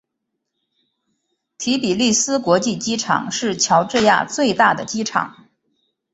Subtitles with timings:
[1.59, 5.45] 提比利斯国际机场是乔治亚最大的机场。